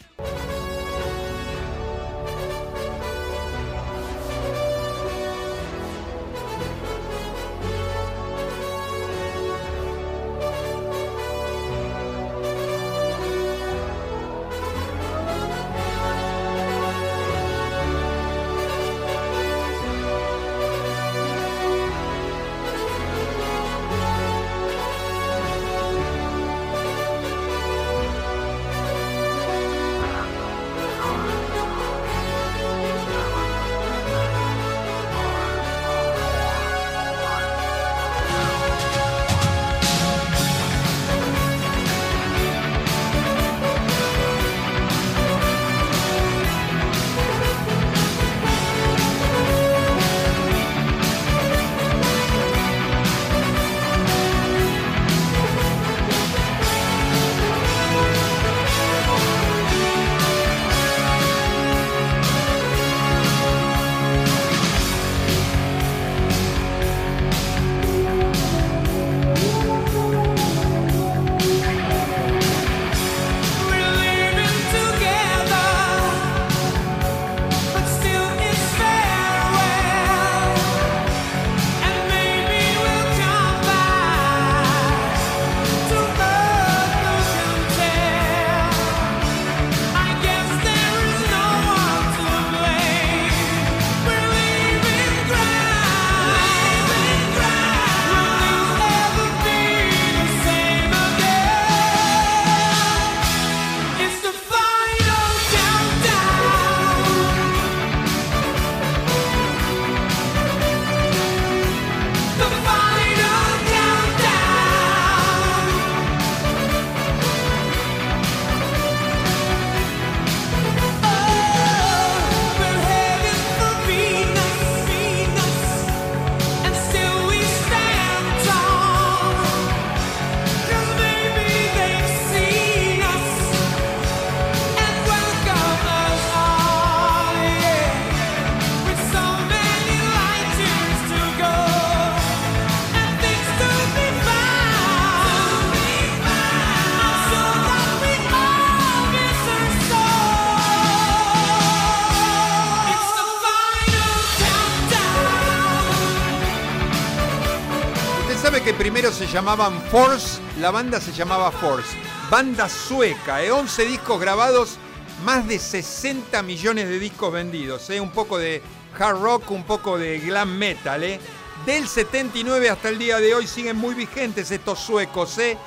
[159.27, 161.95] Se llamaban Force, la banda se llamaba Force.
[162.29, 163.85] Banda sueca, 11 ¿eh?
[163.85, 164.77] discos grabados,
[165.23, 167.89] más de 60 millones de discos vendidos.
[167.89, 168.01] ¿eh?
[168.01, 168.61] Un poco de
[168.99, 171.03] hard rock, un poco de glam metal.
[171.03, 171.21] ¿eh?
[171.65, 175.37] Del 79 hasta el día de hoy siguen muy vigentes estos suecos.
[175.37, 175.57] ¿eh?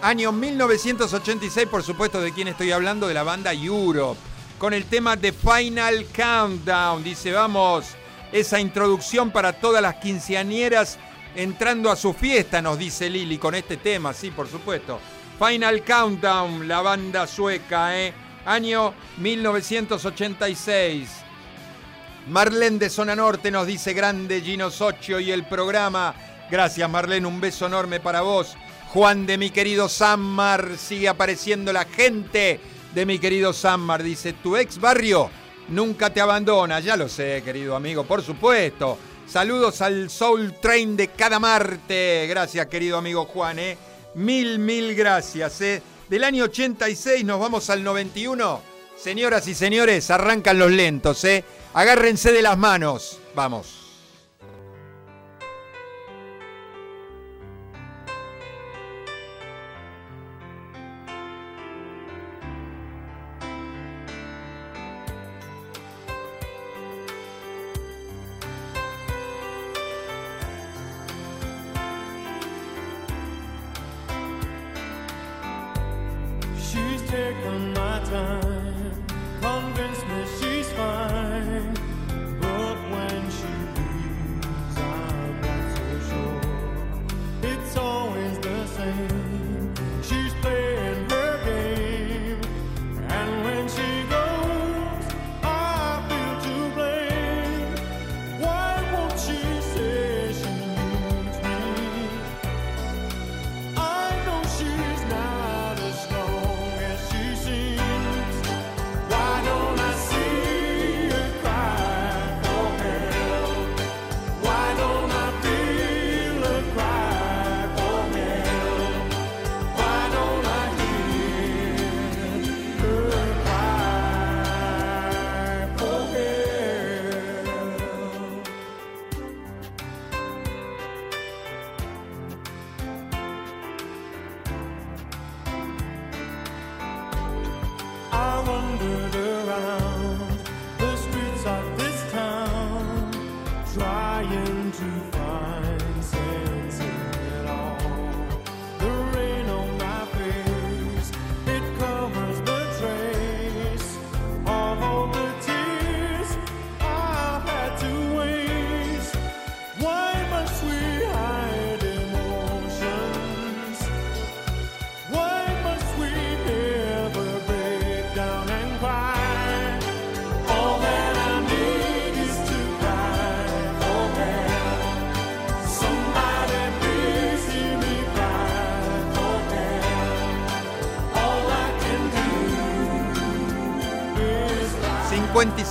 [0.00, 4.18] Año 1986, por supuesto, de quién estoy hablando, de la banda Europe.
[4.58, 7.04] Con el tema The Final Countdown.
[7.04, 7.88] Dice, vamos,
[8.32, 10.98] esa introducción para todas las quinceañeras
[11.34, 15.00] entrando a su fiesta, nos dice Lili con este tema, sí, por supuesto.
[15.38, 18.12] Final Countdown, la banda sueca, ¿eh?
[18.44, 21.08] Año 1986.
[22.28, 26.14] Marlene de Zona Norte nos dice grande Gino Socio y el programa.
[26.50, 28.56] Gracias Marlene, un beso enorme para vos.
[28.88, 32.60] Juan de mi querido Sammar, sigue apareciendo la gente
[32.94, 34.02] de mi querido Sammar.
[34.02, 35.30] Dice, tu ex barrio
[35.68, 36.78] nunca te abandona.
[36.80, 38.98] Ya lo sé, querido amigo, por supuesto.
[39.32, 42.26] Saludos al Soul Train de cada Marte.
[42.28, 43.58] Gracias, querido amigo Juan.
[43.58, 43.78] ¿eh?
[44.16, 45.58] Mil, mil gracias.
[45.62, 45.82] ¿eh?
[46.06, 48.60] Del año 86 nos vamos al 91.
[48.94, 51.44] Señoras y señores, arrancan los lentos, ¿eh?
[51.72, 53.20] Agárrense de las manos.
[53.34, 53.81] Vamos.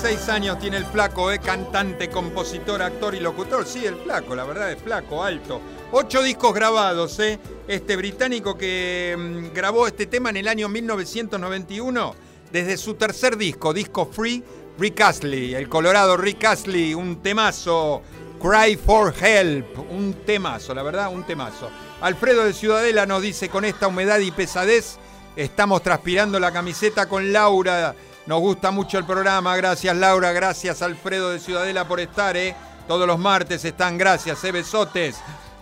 [0.04, 1.38] Años tiene el flaco, ¿eh?
[1.38, 3.68] cantante, compositor, actor y locutor.
[3.68, 5.62] Sí, el flaco, la verdad es flaco, alto.
[5.92, 7.40] Ocho discos grabados, ¿eh?
[7.68, 12.16] Este británico que mm, grabó este tema en el año 1991,
[12.52, 14.44] desde su tercer disco, disco Free,
[14.80, 18.02] Rick Astley, el colorado Rick Astley, un temazo.
[18.42, 21.70] Cry for Help, un temazo, la verdad, un temazo.
[22.02, 24.98] Alfredo de Ciudadela nos dice, con esta humedad y pesadez,
[25.36, 27.94] estamos transpirando la camiseta con Laura
[28.26, 29.56] nos gusta mucho el programa.
[29.56, 32.56] Gracias Laura, gracias Alfredo de Ciudadela por estar, ¿eh?
[32.88, 34.52] Todos los martes están, gracias, ¿eh?
[34.52, 35.18] Besotes.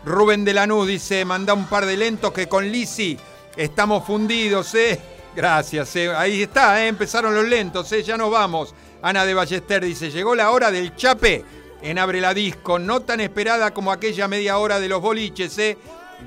[0.06, 3.18] Rubén de Lanús dice, manda un par de lentos que con Lisi
[3.56, 5.00] estamos fundidos, ¿eh?
[5.36, 6.14] Gracias, ¿eh?
[6.16, 6.88] ahí está, ¿eh?
[6.88, 8.04] empezaron los lentos, ¿eh?
[8.04, 8.74] ya nos vamos.
[9.02, 11.46] Ana de Ballester dice, llegó la hora del chape
[11.82, 15.58] en Abre la Disco, no tan esperada como aquella media hora de los boliches.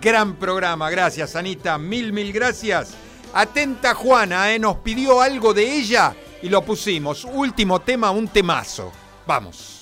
[0.00, 2.94] Gran programa, gracias Anita, mil, mil gracias.
[3.34, 4.58] Atenta Juana, ¿eh?
[4.58, 7.24] nos pidió algo de ella y lo pusimos.
[7.24, 8.92] Último tema, un temazo.
[9.26, 9.81] Vamos.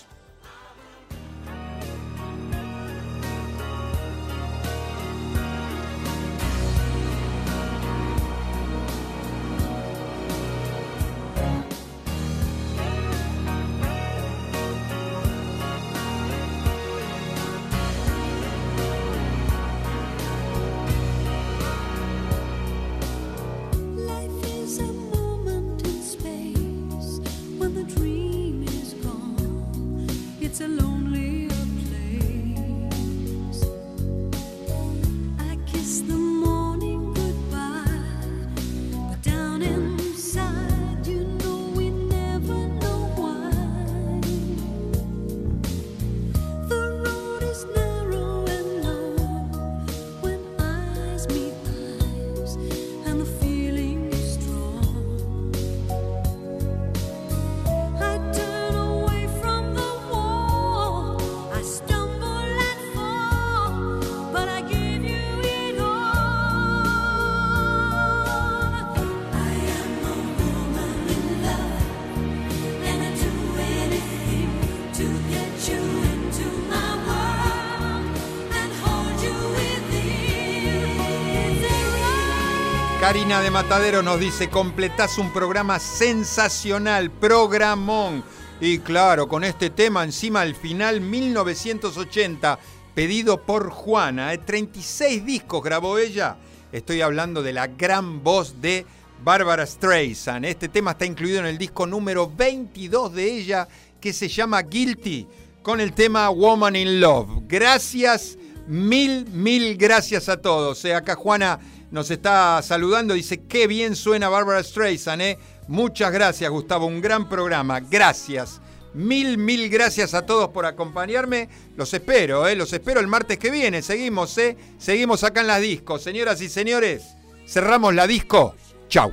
[83.38, 88.24] De Matadero nos dice, completás un programa sensacional, programón.
[88.60, 92.58] Y claro, con este tema encima al final 1980,
[92.92, 95.24] pedido por Juana, 36 ¿eh?
[95.24, 96.38] discos grabó ella.
[96.72, 98.84] Estoy hablando de la gran voz de
[99.22, 100.44] Barbara Streisand.
[100.44, 103.68] Este tema está incluido en el disco número 22 de ella,
[104.00, 105.28] que se llama Guilty,
[105.62, 107.44] con el tema Woman in Love.
[107.46, 110.84] Gracias, mil, mil gracias a todos.
[110.84, 111.60] Eh, acá Juana
[111.90, 115.22] nos está saludando, dice, qué bien suena Barbara Streisand.
[115.22, 115.38] Eh.
[115.68, 117.80] Muchas gracias, Gustavo, un gran programa.
[117.80, 118.60] Gracias.
[118.92, 121.48] Mil, mil gracias a todos por acompañarme.
[121.76, 122.56] Los espero, ¿eh?
[122.56, 123.82] los espero el martes que viene.
[123.82, 124.56] Seguimos, ¿eh?
[124.78, 126.02] Seguimos acá en las discos.
[126.02, 127.14] Señoras y señores,
[127.46, 128.54] cerramos la disco.
[128.88, 129.12] Chau.